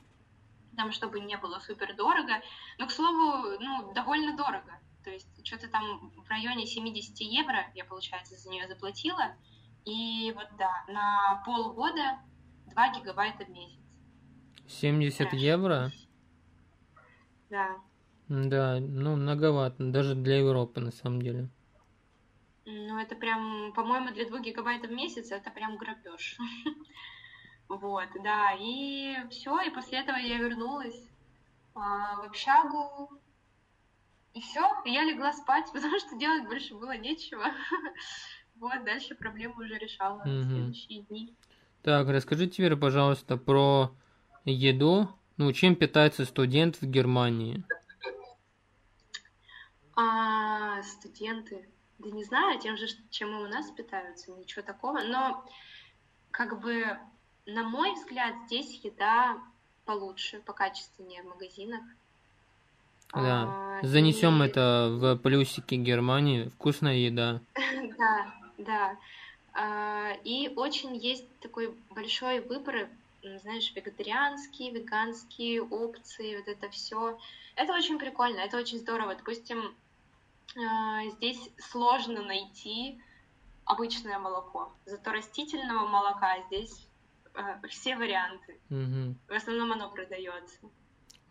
там, 0.75 0.91
чтобы 0.91 1.19
не 1.19 1.38
было 1.38 1.59
супер 1.59 1.95
дорого. 1.95 2.41
Но, 2.77 2.88
к 2.88 2.91
слову, 2.91 3.57
ну, 3.59 3.93
довольно 3.93 4.35
дорого. 4.35 4.79
То 5.03 5.09
есть 5.09 5.45
что-то 5.45 5.67
там 5.67 6.11
в 6.15 6.29
районе 6.29 6.65
70 6.65 7.19
евро 7.21 7.71
я, 7.75 7.85
получается, 7.85 8.35
за 8.35 8.50
нее 8.50 8.67
заплатила. 8.67 9.35
И 9.85 10.31
вот 10.35 10.47
да, 10.57 10.83
на 10.88 11.41
полгода 11.45 12.19
2 12.67 13.00
гигабайта 13.00 13.45
в 13.45 13.50
месяц. 13.50 13.79
70 14.67 15.29
Трэш. 15.29 15.41
евро? 15.41 15.91
Да. 17.50 17.77
Да, 18.31 18.79
ну, 18.79 19.15
многовато, 19.17 19.91
даже 19.91 20.15
для 20.15 20.38
Европы, 20.39 20.79
на 20.79 20.91
самом 20.91 21.21
деле. 21.21 21.50
Ну, 22.65 22.97
это 23.00 23.15
прям, 23.15 23.73
по-моему, 23.73 24.11
для 24.13 24.25
2 24.27 24.39
гигабайтов 24.39 24.89
в 24.89 24.93
месяц 24.93 25.31
это 25.31 25.51
прям 25.51 25.77
грабеж. 25.77 26.38
Вот, 27.69 28.09
да, 28.21 28.51
и 28.59 29.15
все, 29.29 29.61
и 29.61 29.69
после 29.69 30.00
этого 30.00 30.17
я 30.17 30.39
вернулась 30.39 31.09
а, 31.73 32.17
в 32.17 32.25
общагу, 32.25 33.09
и 34.33 34.41
все, 34.41 34.61
я 34.85 35.03
легла 35.03 35.31
спать, 35.33 35.65
потому 35.73 36.00
что 36.00 36.17
делать 36.17 36.45
больше 36.45 36.73
было 36.75 36.97
нечего. 36.97 37.45
Вот, 38.55 38.83
дальше 38.85 39.15
проблему 39.15 39.55
уже 39.61 39.75
решала 39.77 40.19
в 40.23 40.27
Мгм. 40.27 40.47
следующие 40.51 41.03
дни. 41.03 41.35
Так, 41.81 42.07
расскажи 42.09 42.47
теперь, 42.47 42.75
пожалуйста, 42.75 43.38
про 43.38 43.95
еду. 44.45 45.07
Ну, 45.38 45.51
чем 45.53 45.75
питается 45.75 46.25
студент 46.25 46.79
в 46.79 46.85
Германии? 46.85 47.63
А, 49.95 50.81
студенты, 50.83 51.67
да 52.00 52.10
не 52.10 52.24
знаю, 52.24 52.60
тем 52.60 52.77
же, 52.77 52.88
чем 53.10 53.29
и 53.31 53.43
у 53.43 53.48
нас 53.48 53.69
питаются, 53.71 54.31
ничего 54.31 54.62
такого, 54.63 55.01
но 55.01 55.45
как 56.31 56.60
бы, 56.62 56.98
на 57.45 57.63
мой 57.63 57.93
взгляд, 57.95 58.33
здесь 58.48 58.79
еда 58.83 59.38
получше, 59.86 60.39
покачественнее 60.39 61.24
в 61.24 61.27
магазинах. 61.27 61.81
Да, 63.13 63.43
А, 63.48 63.79
занесем 63.83 64.41
и- 64.41 64.48
это 64.48 64.88
в 64.91 65.17
плюсики 65.17 65.75
Германии. 65.75 66.48
Вкусная 66.50 66.95
еда. 66.95 67.41
Да, 67.98 68.33
да. 68.57 68.98
А, 69.53 70.13
И 70.24 70.48
очень 70.55 70.95
есть 70.95 71.27
такой 71.41 71.75
большой 71.89 72.39
выбор, 72.39 72.88
знаешь, 73.24 73.72
вегетарианские, 73.75 74.72
веганские 74.72 75.62
опции, 75.62 76.38
вот 76.38 76.48
это 76.48 76.70
все. 76.70 77.18
Это 77.56 77.74
очень 77.74 78.00
прикольно, 78.00 78.40
это 78.40 78.58
очень 78.58 78.80
здорово. 78.80 79.16
Допустим, 79.16 79.75
а, 80.58 81.06
здесь 81.10 81.50
сложно 81.58 82.24
найти 82.24 83.00
обычное 83.66 84.20
молоко, 84.20 84.74
зато 84.86 85.12
растительного 85.12 85.88
молока 85.88 86.44
здесь 86.48 86.88
а, 87.34 87.60
все 87.68 87.96
варианты. 87.96 88.60
Мгм. 88.70 89.20
В 89.28 89.34
основном 89.34 89.72
оно 89.72 89.90
продается. 89.90 90.60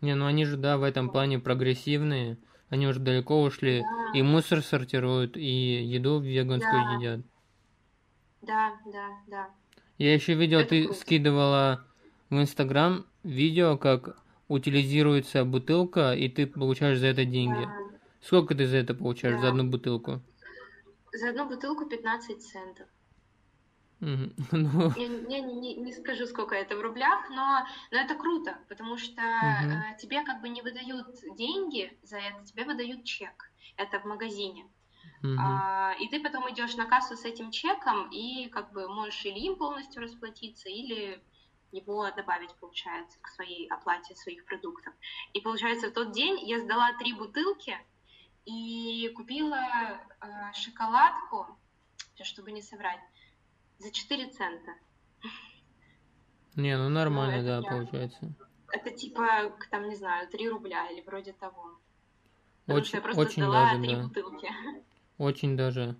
Не, 0.01 0.15
ну 0.15 0.25
они 0.25 0.45
же, 0.45 0.57
да, 0.57 0.77
в 0.77 0.83
этом 0.83 1.09
плане 1.09 1.39
прогрессивные. 1.39 2.37
Они 2.69 2.87
уже 2.87 2.99
далеко 2.99 3.41
ушли. 3.43 3.81
Да. 3.81 4.11
И 4.13 4.21
мусор 4.21 4.61
сортируют, 4.63 5.35
и 5.37 5.83
еду 5.83 6.19
веганскую 6.19 6.85
Да. 6.85 6.93
едят. 6.93 7.25
Да, 8.41 8.79
да, 8.85 9.09
да. 9.27 9.49
Я 10.01 10.15
еще 10.15 10.33
видел, 10.33 10.61
Это 10.61 10.69
ты 10.69 10.83
круто. 10.85 10.99
скидывала 10.99 11.85
в 12.31 12.35
Инстаграм 12.41 13.05
видео, 13.21 13.77
как 13.77 14.17
утилизируется 14.47 15.45
бутылка, 15.45 16.13
и 16.13 16.27
ты 16.27 16.47
получаешь 16.47 16.97
за 16.97 17.05
это 17.07 17.23
деньги. 17.23 17.65
Да. 17.65 17.77
Сколько 18.19 18.55
ты 18.55 18.65
за 18.65 18.77
это 18.77 18.95
получаешь, 18.95 19.35
за 19.35 19.41
Да. 19.43 19.47
одну 19.49 19.69
бутылку? 19.69 20.19
За 21.13 21.29
одну 21.29 21.47
бутылку 21.47 21.85
15 21.85 22.41
центов. 22.41 22.87
Ну, 24.51 24.91
Я 24.97 25.07
не, 25.07 25.41
не- 25.41 25.75
не 25.75 25.93
скажу, 25.93 26.25
сколько 26.25 26.55
это 26.55 26.75
в 26.75 26.81
рублях, 26.81 27.29
но, 27.29 27.63
но 27.91 27.99
это 27.99 28.15
круто, 28.15 28.57
потому 28.69 28.97
что 28.97 29.21
э, 29.21 29.97
тебе 30.01 30.23
как 30.23 30.41
бы 30.41 30.49
не 30.49 30.63
выдают 30.63 31.07
деньги 31.37 31.95
за 32.01 32.17
это, 32.17 32.43
тебе 32.43 32.63
выдают 32.65 33.03
чек. 33.03 33.51
Это 33.77 33.99
в 33.99 34.05
магазине. 34.05 34.65
Мгм. 35.21 35.37
А, 35.39 35.93
и 35.99 36.07
ты 36.07 36.21
потом 36.21 36.51
идешь 36.51 36.75
на 36.75 36.85
кассу 36.85 37.15
с 37.15 37.25
этим 37.25 37.51
чеком 37.51 38.09
и 38.11 38.47
как 38.49 38.71
бы 38.71 38.87
можешь 38.87 39.25
или 39.25 39.39
им 39.39 39.55
полностью 39.55 40.01
расплатиться, 40.01 40.69
или 40.69 41.21
его 41.71 42.09
добавить, 42.11 42.53
получается, 42.55 43.17
к 43.21 43.27
своей 43.29 43.67
оплате 43.69 44.15
своих 44.15 44.45
продуктов. 44.45 44.93
И 45.33 45.41
получается, 45.41 45.89
в 45.89 45.93
тот 45.93 46.11
день 46.11 46.39
я 46.47 46.59
сдала 46.59 46.91
три 46.99 47.13
бутылки 47.13 47.77
и 48.45 49.09
купила 49.15 49.99
э, 50.21 50.53
шоколадку, 50.53 51.47
чтобы 52.23 52.51
не 52.51 52.61
соврать, 52.61 52.99
за 53.79 53.91
4 53.91 54.27
цента. 54.29 54.73
Не, 56.55 56.77
ну 56.77 56.89
нормально, 56.89 57.35
это 57.35 57.61
да, 57.61 57.61
прям- 57.61 57.85
получается. 57.85 58.33
Это 58.73 58.91
типа, 58.91 59.57
там, 59.69 59.89
не 59.89 59.95
знаю, 59.95 60.29
3 60.29 60.49
рубля 60.49 60.89
или 60.91 61.01
вроде 61.01 61.33
того. 61.33 61.79
Потому 62.65 62.85
что 62.85 62.97
Очень, 62.97 62.97
я 62.97 63.01
просто 63.01 63.21
очень 63.21 63.43
сдала 63.43 63.65
даже, 63.65 63.81
три 63.81 63.95
да. 63.95 64.03
бутылки. 64.03 64.51
Очень 65.21 65.55
даже. 65.55 65.95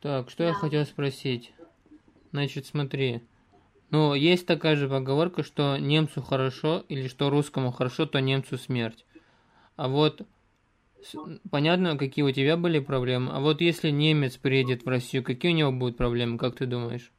Так, 0.00 0.30
что 0.30 0.42
я 0.42 0.52
Да. 0.54 0.58
хотел 0.58 0.86
спросить? 0.86 1.52
Значит, 2.32 2.64
смотри. 2.64 3.20
Ну, 3.90 4.14
есть 4.14 4.46
такая 4.46 4.74
же 4.76 4.88
поговорка, 4.88 5.42
что 5.42 5.76
немцу 5.76 6.22
хорошо, 6.22 6.82
или 6.88 7.08
что 7.08 7.28
русскому 7.28 7.72
хорошо, 7.72 8.06
то 8.06 8.20
немцу 8.20 8.56
смерть. 8.56 9.04
А 9.76 9.88
вот 9.88 10.26
понятно, 11.50 11.98
какие 11.98 12.24
у 12.24 12.32
тебя 12.32 12.56
были 12.56 12.78
проблемы. 12.78 13.32
А 13.32 13.40
вот 13.40 13.60
если 13.60 13.90
немец 13.90 14.38
приедет 14.38 14.86
в 14.86 14.88
Россию, 14.88 15.22
какие 15.22 15.52
у 15.52 15.54
него 15.54 15.72
будут 15.72 15.98
проблемы, 15.98 16.38
как 16.38 16.56
ты 16.56 16.64
думаешь? 16.64 17.12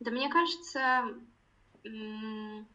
Да 0.00 0.10
мне 0.10 0.28
кажется, 0.28 1.04
м, 1.84 2.66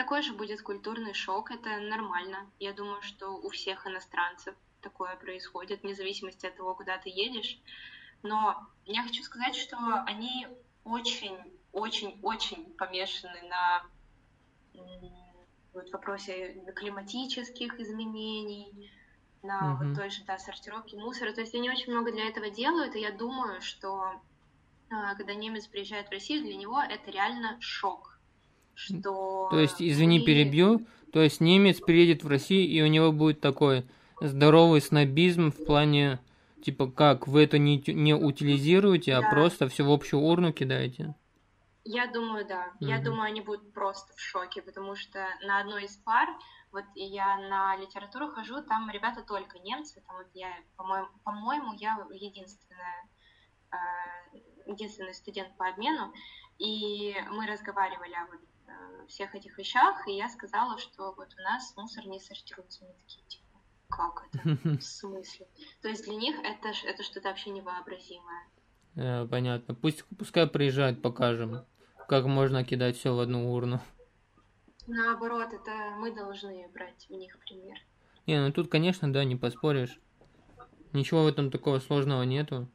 такой 0.00 0.22
же 0.22 0.32
будет 0.32 0.62
культурный 0.62 1.12
шок, 1.12 1.50
это 1.50 1.78
нормально. 1.78 2.50
Я 2.58 2.72
думаю, 2.72 3.02
что 3.02 3.32
у 3.36 3.50
всех 3.50 3.86
иностранцев 3.86 4.54
такое 4.80 5.14
происходит, 5.16 5.82
вне 5.82 5.94
зависимости 5.94 6.46
от 6.46 6.56
того, 6.56 6.74
куда 6.74 6.96
ты 6.96 7.10
едешь. 7.10 7.58
Но 8.22 8.56
я 8.86 9.02
хочу 9.02 9.22
сказать, 9.22 9.54
что 9.54 9.76
они 10.06 10.46
очень-очень-очень 10.84 12.72
помешаны 12.78 13.42
на 13.42 13.82
вот 15.72 15.90
вопросе 15.92 16.54
климатических 16.76 17.78
изменений, 17.78 18.90
на 19.42 19.74
Мгм. 19.74 19.76
вот 19.76 19.94
той 19.94 20.10
же 20.10 20.24
да, 20.24 20.38
сортировке 20.38 20.96
мусора. 20.96 21.32
То 21.32 21.40
есть 21.42 21.54
они 21.54 21.70
очень 21.70 21.92
много 21.92 22.10
для 22.12 22.26
этого 22.26 22.50
делают, 22.50 22.94
и 22.94 23.00
я 23.00 23.10
думаю, 23.12 23.60
что 23.60 24.20
а, 24.90 25.14
когда 25.16 25.34
немец 25.34 25.66
приезжает 25.68 26.08
в 26.08 26.12
Россию, 26.12 26.42
для 26.42 26.56
него 26.56 26.80
это 26.80 27.10
реально 27.10 27.56
шок. 27.60 28.09
Что 28.74 29.48
То 29.50 29.58
есть, 29.58 29.80
извини, 29.82 30.20
перебью. 30.20 30.86
То 31.12 31.22
есть 31.22 31.40
немец 31.40 31.80
приедет 31.80 32.22
в 32.22 32.28
Россию, 32.28 32.68
и 32.68 32.82
у 32.82 32.86
него 32.86 33.12
будет 33.12 33.40
такой 33.40 33.84
здоровый 34.20 34.80
снобизм 34.80 35.50
в 35.50 35.56
плане, 35.64 36.20
типа, 36.62 36.90
как 36.90 37.26
вы 37.26 37.42
это 37.42 37.58
не, 37.58 37.82
не 37.86 38.14
утилизируете, 38.14 39.14
а 39.14 39.22
Да. 39.22 39.28
просто 39.28 39.68
все 39.68 39.84
в 39.84 39.90
общую 39.90 40.20
урну 40.20 40.52
кидаете. 40.52 41.14
Я 41.84 42.06
думаю, 42.06 42.46
да. 42.46 42.72
Я 42.80 42.96
Мгм. 42.96 43.04
думаю, 43.04 43.22
они 43.24 43.40
будут 43.40 43.72
просто 43.72 44.12
в 44.14 44.20
шоке, 44.20 44.62
потому 44.62 44.94
что 44.94 45.26
на 45.42 45.60
одной 45.60 45.84
из 45.84 45.96
пар, 45.96 46.28
вот 46.72 46.84
я 46.94 47.36
на 47.38 47.76
литературу 47.76 48.28
хожу, 48.28 48.62
там 48.62 48.90
ребята 48.90 49.22
только 49.22 49.58
немцы, 49.58 50.02
там 50.06 50.16
вот 50.18 50.28
я, 50.34 50.52
по-моему, 50.76 51.08
по-моему, 51.24 51.72
я 51.78 51.98
единственная, 52.12 53.08
а, 53.70 53.76
единственный 54.66 55.14
студент 55.14 55.56
по 55.56 55.68
обмену, 55.68 56.12
и 56.58 57.16
мы 57.30 57.46
разговаривали 57.46 58.12
о 58.12 58.26
вот, 58.26 58.40
э, 58.40 58.59
всех 59.10 59.34
этих 59.34 59.58
вещах, 59.58 60.06
и 60.06 60.12
я 60.12 60.28
сказала, 60.28 60.78
что 60.78 61.12
вот 61.16 61.28
у 61.38 61.42
нас 61.42 61.74
мусор 61.76 62.06
не 62.06 62.20
сортируется. 62.20 62.84
Они 62.84 62.94
такие, 62.94 63.24
типа, 63.26 63.58
как 63.88 64.26
это? 64.32 64.58
В 64.78 64.82
смысле? 64.82 65.46
То 65.82 65.88
есть 65.88 66.04
для 66.04 66.14
них 66.14 66.36
это, 66.38 66.72
это 66.84 67.02
что-то 67.02 67.28
вообще 67.28 67.50
невообразимое. 67.50 68.46
Э, 68.96 69.26
Понятно. 69.26 69.74
Пусть, 69.74 70.04
пускай 70.18 70.46
приезжают, 70.46 71.02
покажем, 71.02 71.64
как 72.08 72.26
можно 72.26 72.64
кидать 72.64 72.96
все 72.96 73.14
в 73.14 73.20
одну 73.20 73.52
урну. 73.52 73.80
Наоборот, 74.86 75.52
это 75.52 75.70
мы 75.98 76.12
должны 76.12 76.68
брать 76.68 77.06
у 77.10 77.16
них 77.16 77.38
пример. 77.40 77.78
Не, 78.26 78.40
ну 78.40 78.52
тут, 78.52 78.68
конечно, 78.68 79.12
да, 79.12 79.24
не 79.24 79.36
поспоришь. 79.36 80.00
Ничего 80.92 81.24
в 81.24 81.28
этом 81.28 81.50
такого 81.50 81.78
сложного 81.78 82.22
нету. 82.24 82.68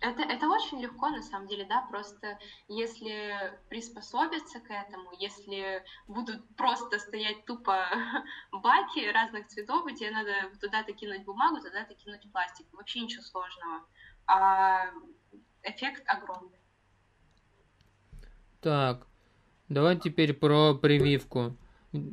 Это, 0.00 0.22
это 0.22 0.46
очень 0.48 0.80
легко, 0.80 1.08
на 1.08 1.22
самом 1.22 1.48
деле, 1.48 1.64
да, 1.64 1.86
просто 1.90 2.38
если 2.68 3.58
приспособиться 3.70 4.60
к 4.60 4.70
этому, 4.70 5.10
если 5.18 5.82
будут 6.06 6.46
просто 6.54 6.98
стоять 6.98 7.44
тупо 7.46 7.86
баки 8.52 9.10
разных 9.10 9.46
цветов, 9.48 9.86
и 9.86 9.94
тебе 9.94 10.10
надо 10.10 10.32
туда-то 10.60 10.92
кинуть 10.92 11.24
бумагу, 11.24 11.56
туда-то 11.56 11.94
кинуть 11.94 12.30
пластик, 12.30 12.66
вообще 12.72 13.00
ничего 13.00 13.22
сложного. 13.22 13.86
А 14.26 14.90
эффект 15.62 16.02
огромный. 16.06 16.58
Так, 18.60 19.06
давай 19.68 19.98
теперь 19.98 20.34
про 20.34 20.74
прививку. 20.74 21.56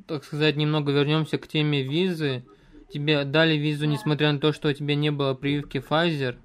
Так 0.08 0.24
сказать, 0.24 0.56
немного 0.56 0.92
вернемся 0.94 1.38
к 1.38 1.48
теме 1.48 1.84
визы. 1.84 2.46
Тебе 2.90 3.26
дали 3.26 3.56
визу, 3.56 3.88
несмотря 3.88 4.32
на 4.32 4.40
то, 4.40 4.54
что 4.54 4.70
у 4.70 4.74
тебя 4.74 4.96
не 4.96 5.12
было 5.12 5.34
прививки 5.34 5.78
Pfizer? 5.78 6.38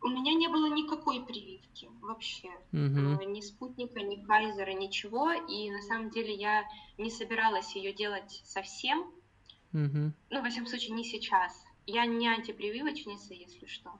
У 0.00 0.08
меня 0.08 0.34
не 0.34 0.48
было 0.48 0.66
никакой 0.66 1.24
прививки 1.24 1.88
вообще. 2.00 2.48
Угу. 2.72 3.28
Ни 3.30 3.40
спутника, 3.40 4.00
ни 4.00 4.24
Pfizer, 4.24 4.72
ничего. 4.74 5.32
И 5.32 5.70
на 5.70 5.82
самом 5.82 6.10
деле 6.10 6.34
я 6.34 6.64
не 6.98 7.10
собиралась 7.10 7.74
ее 7.74 7.92
делать 7.92 8.40
совсем. 8.44 9.00
Угу. 9.72 10.12
Ну, 10.30 10.42
во 10.42 10.48
всяком 10.50 10.66
случае, 10.66 10.94
не 10.94 11.04
сейчас. 11.04 11.64
Я 11.86 12.06
не 12.06 12.28
антипрививочница, 12.28 13.34
если 13.34 13.66
что. 13.66 13.90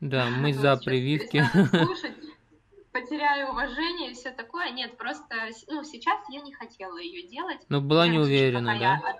Да, 0.00 0.28
мы 0.30 0.52
за 0.52 0.76
прививки. 0.76 1.42
Слушать, 1.70 2.16
потеряю 2.92 3.50
уважение 3.50 4.10
и 4.10 4.14
все 4.14 4.30
такое. 4.30 4.70
Нет, 4.70 4.96
просто, 4.96 5.48
ну, 5.68 5.82
сейчас 5.82 6.20
я 6.30 6.40
не 6.40 6.52
хотела 6.52 6.98
ее 6.98 7.26
делать. 7.26 7.60
Но 7.68 7.80
была 7.80 8.06
не 8.06 8.18
уверена, 8.18 8.78
да? 8.78 9.16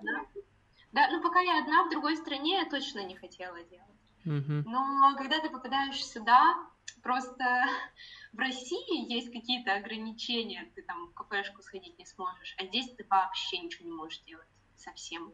Да, 0.93 1.09
ну 1.11 1.23
пока 1.23 1.41
я 1.41 1.61
одна 1.61 1.85
в 1.85 1.91
другой 1.91 2.17
стране, 2.17 2.61
я 2.61 2.69
точно 2.69 3.05
не 3.05 3.15
хотела 3.15 3.63
делать. 3.65 3.88
Угу. 4.29 4.69
Но 4.69 5.15
когда 5.17 5.41
ты 5.41 5.49
попадаешь 5.49 6.05
сюда, 6.05 6.57
просто 7.03 7.45
в 8.33 8.39
России 8.39 9.11
есть 9.11 9.33
какие-то 9.33 9.75
ограничения, 9.75 10.71
ты 10.75 10.83
там 10.83 11.09
в 11.09 11.15
кафешку 11.15 11.63
сходить 11.63 11.99
не 11.99 12.05
сможешь, 12.05 12.55
а 12.59 12.67
здесь 12.67 12.91
ты 12.91 13.07
вообще 13.09 13.59
ничего 13.59 13.87
не 13.89 13.95
можешь 13.95 14.21
делать 14.21 14.47
совсем. 14.77 15.33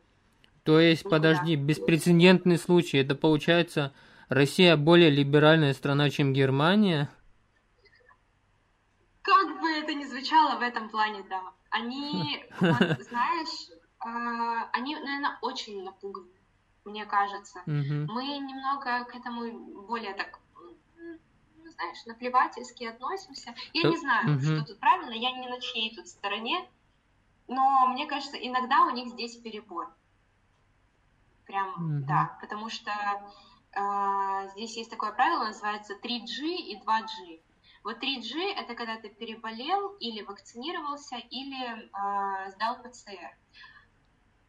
То 0.63 0.79
есть, 0.81 1.05
Никуда. 1.05 1.17
подожди, 1.17 1.57
беспрецедентный 1.57 2.57
случай, 2.57 2.99
это 2.99 3.15
получается 3.15 3.93
Россия 4.29 4.77
более 4.77 5.11
либеральная 5.11 5.75
страна, 5.75 6.09
чем 6.09 6.33
Германия? 6.33 7.11
Как 9.23 9.61
бы 9.61 9.69
это 9.71 9.93
ни 9.93 10.05
звучало 10.05 10.59
в 10.59 10.63
этом 10.63 10.89
плане, 10.89 11.25
да. 11.29 11.43
Они, 11.71 12.45
вот, 12.61 12.79
знаешь, 13.01 13.71
э, 14.07 14.69
они, 14.73 14.95
наверное, 14.95 15.39
очень 15.43 15.83
напуганы, 15.83 16.31
мне 16.85 17.07
кажется. 17.07 17.61
Угу. 17.67 18.13
Мы 18.13 18.39
немного 18.39 19.05
к 19.05 19.15
этому 19.15 19.87
более 19.87 20.15
так 20.15 20.41
знаешь, 21.75 22.05
наплевательски 22.07 22.85
относимся. 22.85 23.55
Я 23.73 23.83
То... 23.83 23.89
не 23.89 23.97
знаю, 23.97 24.41
что 24.41 24.65
тут 24.65 24.79
правильно, 24.81 25.13
я 25.13 25.33
не 25.33 25.49
на 25.49 25.61
чьей 25.61 25.95
тут 25.95 26.09
стороне, 26.09 26.69
но 27.49 27.87
мне 27.89 28.07
кажется, 28.07 28.37
иногда 28.37 28.83
у 28.83 28.91
них 28.91 29.09
здесь 29.09 29.37
перебор. 29.37 29.93
Прям, 31.47 31.69
угу. 31.71 32.07
да, 32.07 32.39
потому 32.41 32.71
что 32.71 32.91
э, 33.73 34.49
здесь 34.53 34.77
есть 34.77 34.91
такое 34.91 35.13
правило, 35.13 35.45
называется 35.45 35.95
3G 35.95 36.47
и 36.47 36.81
2G. 36.81 37.41
Вот 37.83 38.03
3G 38.03 38.55
это 38.57 38.75
когда 38.75 38.97
ты 38.97 39.11
переболел 39.11 39.91
или 40.01 40.23
вакцинировался, 40.23 41.17
или 41.17 41.85
э, 41.85 42.51
сдал 42.53 42.83
ПЦР. 42.83 43.37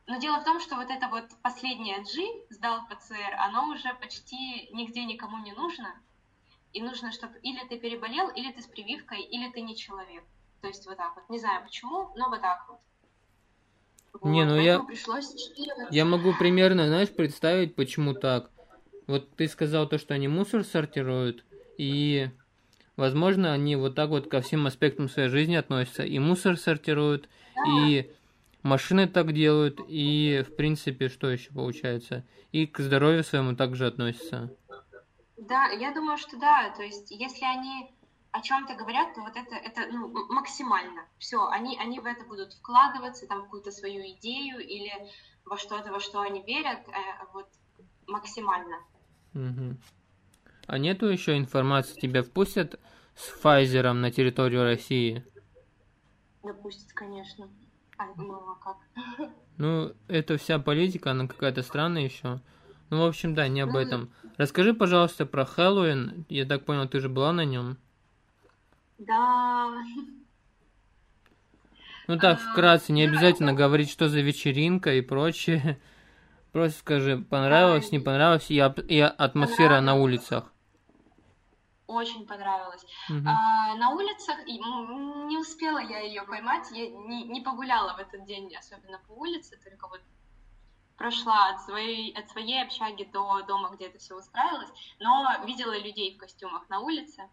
Но 0.08 0.20
дело 0.20 0.40
в 0.40 0.44
том, 0.44 0.60
что 0.60 0.76
вот 0.76 0.90
это 0.90 1.08
вот 1.08 1.26
последнее 1.42 1.98
G, 2.04 2.46
сдал 2.52 2.82
ПЦР, 2.88 3.36
оно 3.40 3.70
уже 3.70 3.94
почти 3.96 4.70
нигде 4.72 5.04
никому 5.04 5.44
не 5.44 5.52
нужно. 5.54 5.96
И 6.74 6.82
нужно, 6.82 7.12
чтобы 7.12 7.40
или 7.40 7.60
ты 7.68 7.80
переболел, 7.80 8.30
или 8.30 8.52
ты 8.52 8.62
с 8.62 8.68
прививкой, 8.68 9.22
или 9.22 9.50
ты 9.52 9.62
не 9.62 9.76
человек. 9.76 10.24
То 10.62 10.68
есть 10.68 10.86
вот 10.86 10.98
так 10.98 11.16
вот. 11.16 11.30
Не 11.30 11.40
знаю 11.40 11.64
почему, 11.64 12.12
но 12.16 12.30
вот 12.30 12.42
так 12.42 12.66
вот. 12.68 12.80
Не, 14.24 14.46
ну 14.46 14.60
я... 14.60 14.86
Я 15.90 16.06
могу 16.06 16.34
примерно, 16.34 16.88
знаешь, 16.88 17.10
представить, 17.10 17.76
почему 17.76 18.14
так. 18.14 18.52
Вот 19.08 19.30
ты 19.36 19.48
сказал 19.48 19.88
то, 19.88 19.98
что 19.98 20.14
они 20.14 20.28
мусор 20.28 20.64
сортируют, 20.64 21.44
и, 21.78 22.30
возможно, 22.96 23.54
они 23.54 23.76
вот 23.76 23.96
так 23.96 24.10
вот 24.10 24.30
ко 24.30 24.42
всем 24.42 24.66
аспектам 24.66 25.10
своей 25.10 25.30
жизни 25.30 25.56
относятся. 25.56 26.04
И 26.04 26.18
мусор 26.20 26.58
сортируют, 26.58 27.30
да. 27.56 27.62
и 27.68 28.12
машины 28.66 29.08
так 29.08 29.32
делают, 29.32 29.80
и, 29.88 30.44
в 30.46 30.56
принципе, 30.56 31.08
что 31.08 31.30
еще 31.30 31.52
получается? 31.52 32.26
И 32.52 32.66
к 32.66 32.80
здоровью 32.80 33.24
своему 33.24 33.56
также 33.56 33.86
относятся. 33.86 34.52
Да, 35.38 35.68
я 35.68 35.94
думаю, 35.94 36.18
что 36.18 36.38
да. 36.38 36.74
То 36.76 36.84
есть, 36.84 37.12
если 37.12 37.46
они 37.46 37.92
о 38.32 38.42
чем-то 38.42 38.76
говорят, 38.76 39.14
то 39.14 39.22
вот 39.22 39.36
это, 39.36 39.56
это 39.56 39.88
ну, 39.92 40.08
максимально. 40.34 41.06
Все, 41.20 41.48
они, 41.48 41.78
они 41.80 42.00
в 42.00 42.06
это 42.06 42.26
будут 42.26 42.54
вкладываться, 42.54 43.28
там, 43.28 43.44
какую-то 43.44 43.72
свою 43.72 44.02
идею 44.14 44.60
или 44.60 44.92
во 45.46 45.58
что-то, 45.58 45.92
во 45.92 46.00
что 46.00 46.22
они 46.22 46.42
верят, 46.42 46.80
э, 46.88 47.26
вот 47.34 47.48
максимально. 48.08 48.78
Угу. 49.34 49.78
А 50.68 50.78
нету 50.78 51.06
еще 51.06 51.38
информации, 51.38 52.00
тебя 52.00 52.24
впустят 52.24 52.80
с 53.16 53.28
Файзером 53.42 54.02
на 54.02 54.12
территорию 54.12 54.64
России? 54.64 55.24
Да 56.44 56.54
пустят, 56.54 56.92
конечно. 56.94 57.48
А, 57.98 58.06
ну, 58.18 58.34
а 58.34 58.56
как? 58.64 59.30
Ну, 59.58 59.94
это 60.10 60.38
вся 60.38 60.60
политика, 60.60 61.12
она 61.12 61.28
какая-то 61.28 61.64
странная 61.64 62.04
еще. 62.04 62.42
Ну, 62.90 63.02
в 63.02 63.06
общем, 63.06 63.34
да, 63.36 63.48
не 63.48 63.62
об 63.62 63.72
ну, 63.72 63.80
этом. 63.80 64.10
Расскажи, 64.38 64.74
пожалуйста, 64.74 65.26
про 65.26 65.46
Хэллоуин. 65.46 66.26
Я 66.28 66.46
так 66.46 66.66
понял, 66.66 66.90
ты 66.90 67.00
же 67.00 67.08
была 67.08 67.32
на 67.32 67.46
нем? 67.46 67.78
Да. 68.98 69.72
Ну 72.08 72.20
так, 72.20 72.40
а, 72.40 72.52
вкратце, 72.52 72.92
не 72.92 73.04
обязательно 73.04 73.54
говорить, 73.54 73.90
что 73.90 74.10
за 74.10 74.20
вечеринка 74.20 74.94
и 74.94 75.02
прочее. 75.02 75.80
Просто 76.52 76.80
скажи, 76.80 77.18
понравилось, 77.18 77.92
не 77.92 78.00
понравилось, 78.00 78.50
и, 78.50 78.56
и 78.56 79.00
атмосфера 79.00 79.80
на 79.82 79.96
улицах. 79.96 80.52
Очень 81.88 82.26
понравилось. 82.26 82.84
Угу. 83.10 83.28
А, 83.28 83.76
на 83.76 83.92
улицах 83.92 84.44
не 84.46 85.38
успела 85.38 85.78
я 85.78 86.00
ее 86.00 86.24
поймать, 86.24 86.72
я 86.72 86.90
не, 86.90 87.24
не 87.24 87.42
погуляла 87.42 87.94
в 87.94 88.00
этот 88.00 88.26
день, 88.26 88.54
особенно 88.56 89.00
по 89.08 89.14
улице, 89.14 89.60
только 89.64 89.88
вот 89.88 90.02
прошла 90.98 91.50
от 91.50 91.62
своей, 91.62 92.14
от 92.14 92.30
своей 92.30 92.64
общаги 92.64 93.04
до 93.04 93.42
дома, 93.44 93.70
где 93.70 93.88
это 93.88 94.00
все 94.00 94.18
устраивалось, 94.18 94.70
но 95.00 95.44
видела 95.46 95.78
людей 95.78 96.16
в 96.16 96.18
костюмах 96.18 96.68
на 96.70 96.80
улице. 96.80 97.30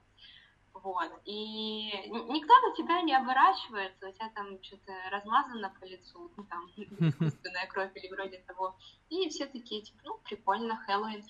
Вот. 0.74 1.12
И 1.26 1.90
никто 2.08 2.54
на 2.60 2.74
тебя 2.74 3.02
не 3.02 3.14
оборачивается, 3.14 4.08
у 4.08 4.12
тебя 4.12 4.30
там 4.34 4.62
что-то 4.62 4.92
размазано 5.10 5.72
по 5.78 5.84
лицу, 5.84 6.30
там, 6.50 6.66
искусственная 6.76 7.66
кровь 7.68 7.92
или 7.94 8.08
вроде 8.08 8.38
того. 8.46 8.76
И 9.08 9.28
все 9.28 9.46
такие, 9.46 9.82
типа, 9.82 10.00
ну, 10.04 10.18
прикольно, 10.24 10.76
Хэллоуин. 10.86 11.22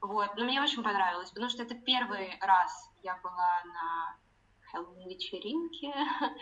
Вот. 0.00 0.30
Но 0.36 0.44
мне 0.44 0.60
очень 0.60 0.82
понравилось, 0.82 1.30
потому 1.30 1.48
что 1.48 1.62
это 1.62 1.74
первый 1.74 2.38
раз 2.40 2.90
я 3.02 3.18
была 3.22 3.62
на 3.64 4.16
Хэллоуин 4.70 5.08
вечеринке. 5.08 5.92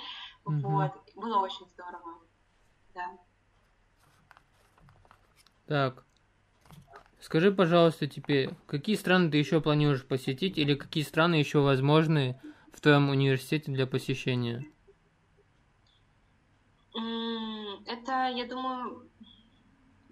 Вот. 0.47 0.93
Было 1.15 1.39
очень 1.39 1.67
здорово. 1.71 2.19
Да. 2.95 3.19
Так. 5.67 6.05
Скажи, 7.19 7.51
пожалуйста, 7.51 8.07
теперь, 8.07 8.51
какие 8.67 8.97
страны 8.97 9.31
ты 9.31 9.39
еще 9.39 9.63
планируешь 9.63 10.05
посетить 10.07 10.59
или 10.59 10.75
какие 10.75 11.03
страны 11.03 11.37
еще 11.37 11.61
возможны 11.61 12.39
в 12.75 12.83
твоем 12.83 13.09
университете 13.09 13.73
для 13.73 13.87
посещения? 13.87 14.67
Это, 17.87 18.29
я 18.29 18.47
думаю... 18.47 19.09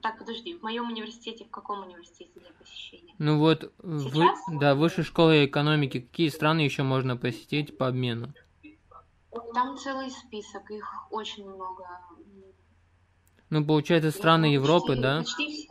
Так, 0.03 0.19
подожди, 0.19 0.59
в 0.59 0.63
моем 0.63 0.89
университете, 0.89 1.45
в 1.45 1.51
каком 1.51 1.87
университете 1.87 2.33
для 2.41 2.51
посещения? 2.59 3.15
Ну 3.19 3.39
вот, 3.39 3.73
вы, 3.79 4.27
да, 4.49 4.75
высшей 4.75 5.05
школы 5.05 5.47
экономики, 5.47 6.01
какие 6.01 6.29
страны 6.29 6.61
еще 6.61 6.83
можно 6.83 7.17
посетить 7.17 7.79
по 7.79 7.87
обмену? 7.87 8.35
Там 9.55 9.79
целый 9.79 10.11
список, 10.11 10.69
их 10.73 10.85
очень 11.13 11.49
много. 11.49 11.87
Ну, 13.49 13.65
получается, 13.65 14.11
страны 14.11 14.49
ну, 14.49 14.55
Европы, 14.55 14.89
почти, 14.89 15.03
да? 15.03 15.19
Почти, 15.19 15.71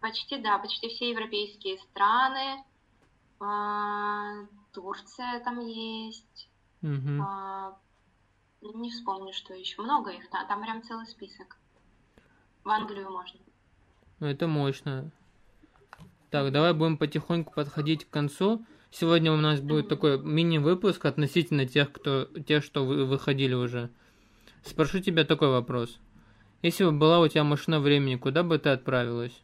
почти, 0.00 0.38
да, 0.38 0.58
почти 0.58 0.88
все 0.88 1.10
европейские 1.10 1.78
страны. 1.78 2.64
А, 3.38 4.46
Турция 4.72 5.40
там 5.44 5.60
есть. 5.60 6.48
Угу. 6.82 7.22
А, 7.22 7.78
не 8.62 8.90
вспомню, 8.90 9.32
что 9.32 9.54
еще. 9.54 9.80
Много 9.80 10.10
их, 10.10 10.28
там, 10.30 10.48
там 10.48 10.60
прям 10.60 10.82
целый 10.82 11.06
список. 11.06 11.56
В 12.64 12.70
Англию 12.70 13.10
можно. 13.10 13.38
Ну, 14.20 14.26
это 14.26 14.46
мощно. 14.46 15.10
Так, 16.30 16.50
давай 16.50 16.72
будем 16.72 16.96
потихоньку 16.96 17.52
подходить 17.52 18.06
к 18.06 18.10
концу. 18.10 18.64
Сегодня 18.90 19.32
у 19.32 19.36
нас 19.36 19.60
будет 19.60 19.88
такой 19.88 20.18
мини-выпуск 20.18 21.04
относительно 21.04 21.66
тех, 21.66 21.92
кто, 21.92 22.24
тех, 22.24 22.64
что 22.64 22.86
вы 22.86 23.04
выходили 23.04 23.54
уже. 23.54 23.90
Спрошу 24.64 25.00
тебя 25.00 25.24
такой 25.24 25.48
вопрос. 25.48 25.98
Если 26.62 26.84
бы 26.84 26.92
была 26.92 27.20
у 27.20 27.28
тебя 27.28 27.44
машина 27.44 27.80
времени, 27.80 28.16
куда 28.16 28.42
бы 28.42 28.58
ты 28.58 28.70
отправилась? 28.70 29.42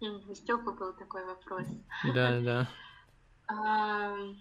У 0.00 0.34
Степа 0.34 0.72
был 0.72 0.92
такой 0.92 1.24
вопрос. 1.24 1.66
Да, 2.14 2.40
да. 2.40 2.68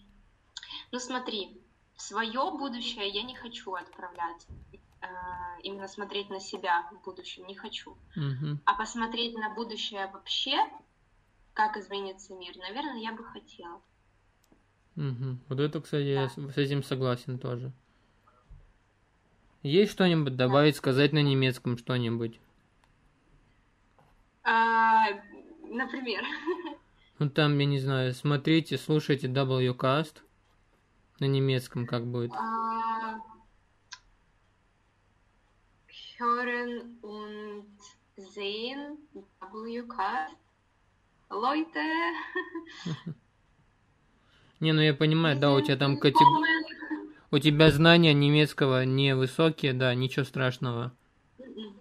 Ну 0.91 0.99
смотри, 0.99 1.61
свое 1.97 2.51
будущее 2.51 3.07
я 3.09 3.23
не 3.23 3.35
хочу 3.35 3.73
отправлять. 3.73 4.47
А, 5.01 5.59
именно 5.61 5.87
смотреть 5.87 6.29
на 6.29 6.39
себя 6.39 6.89
в 6.91 7.03
будущем 7.03 7.45
не 7.47 7.55
хочу. 7.55 7.97
А 8.65 8.73
посмотреть 8.75 9.35
на 9.35 9.53
будущее 9.53 10.07
вообще 10.07 10.57
как 11.53 11.77
изменится 11.77 12.33
мир. 12.33 12.55
Наверное, 12.57 12.99
я 12.99 13.13
бы 13.13 13.23
хотела. 13.23 13.81
Угу. 14.97 15.37
Вот 15.49 15.59
это, 15.59 15.81
кстати, 15.81 16.03
я 16.03 16.29
с 16.29 16.57
этим 16.57 16.83
согласен 16.83 17.39
тоже. 17.39 17.71
Есть 19.63 19.93
что-нибудь 19.93 20.35
добавить, 20.35 20.75
сказать 20.75 21.11
на 21.11 21.21
немецком 21.21 21.77
что-нибудь? 21.77 22.39
А, 24.43 25.07
например, 25.63 26.23
Ну 27.17 27.29
там, 27.29 27.57
я 27.59 27.65
не 27.65 27.79
знаю, 27.79 28.13
смотрите, 28.13 28.77
слушайте 28.77 29.27
WCast 29.27 30.17
на 31.19 31.25
немецком 31.25 31.85
как 31.87 32.05
будет. 32.05 32.31
а, 32.33 33.19
hören 36.17 36.97
und 37.01 37.65
sehen 38.17 38.97
WCast. 39.41 40.37
Leute, 41.29 41.79
Не, 44.61 44.71
ну 44.71 44.81
я 44.81 44.93
понимаю, 44.93 45.37
да, 45.37 45.51
у 45.53 45.59
тебя 45.61 45.75
там 45.75 45.99
willkommen. 46.01 46.63
у 47.31 47.39
тебя 47.39 47.71
знания 47.71 48.13
немецкого 48.13 48.85
невысокие, 48.85 49.73
да, 49.73 49.93
ничего 49.93 50.23
страшного. 50.23 50.93
М-м. 51.39 51.75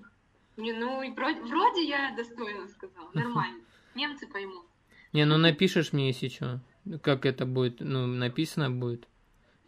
Не, 0.56 0.72
ну, 0.72 1.02
и 1.02 1.10
вроде, 1.10 1.40
вроде 1.42 1.86
я 1.86 2.14
достойно 2.16 2.66
сказала, 2.68 3.10
нормально. 3.14 3.60
Немцы 3.94 4.26
поймут. 4.26 4.66
Не, 5.12 5.24
ну 5.24 5.36
напишешь 5.36 5.92
мне, 5.92 6.08
если 6.08 6.28
что, 6.28 6.60
как 7.02 7.24
это 7.26 7.46
будет, 7.46 7.78
ну, 7.80 8.06
написано 8.06 8.70
будет. 8.70 9.06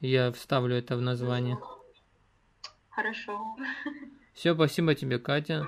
Я 0.00 0.32
вставлю 0.32 0.76
это 0.76 0.96
в 0.96 1.00
название. 1.00 1.58
Хорошо. 2.90 3.56
Все, 4.34 4.54
спасибо 4.54 4.94
тебе, 4.94 5.18
Катя, 5.18 5.66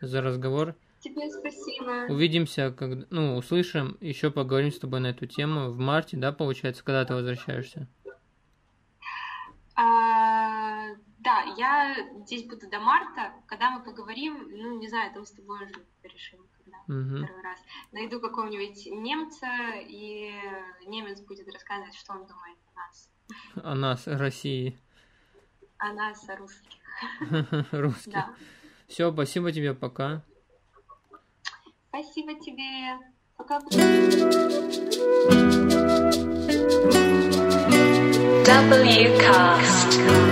за 0.00 0.22
разговор. 0.22 0.74
Тебе 1.00 1.30
спасибо. 1.30 2.12
Увидимся, 2.12 2.72
когда, 2.72 3.06
ну, 3.10 3.36
услышим, 3.36 3.96
еще 4.00 4.30
поговорим 4.30 4.72
с 4.72 4.78
тобой 4.78 5.00
на 5.00 5.08
эту 5.08 5.26
тему 5.26 5.70
в 5.70 5.78
марте, 5.78 6.16
да, 6.16 6.32
получается, 6.32 6.82
когда 6.82 7.04
ты 7.04 7.14
возвращаешься? 7.14 7.86
А, 9.76 10.88
да, 11.18 11.42
я 11.56 11.94
здесь 12.24 12.44
буду 12.44 12.68
до 12.68 12.80
марта. 12.80 13.32
Когда 13.46 13.70
мы 13.70 13.84
поговорим, 13.84 14.48
ну, 14.50 14.78
не 14.78 14.88
знаю, 14.88 15.12
там 15.12 15.24
с 15.24 15.30
тобой 15.30 15.64
уже 15.66 15.74
решим, 16.02 16.40
когда 16.56 16.78
Угу. 16.88 17.26
первый 17.26 17.42
раз. 17.42 17.60
Найду 17.92 18.18
какого-нибудь 18.20 18.86
немца, 18.86 19.46
и 19.86 20.32
немец 20.86 21.20
будет 21.20 21.46
рассказывать, 21.52 21.94
что 21.94 22.12
он 22.14 22.26
думает 22.26 22.58
о 22.74 22.78
нас. 22.78 23.10
О 23.62 23.74
нас, 23.74 24.06
России, 24.06 24.78
О 25.78 25.92
нас, 25.92 26.28
о 26.28 26.36
русских. 26.36 26.78
русских. 27.72 28.12
Да. 28.12 28.34
Все, 28.86 29.12
спасибо 29.12 29.52
тебе, 29.52 29.74
пока. 29.74 30.22
Спасибо 31.90 32.34
тебе. 32.34 32.98
Пока. 33.36 33.60
WCast. 38.78 40.27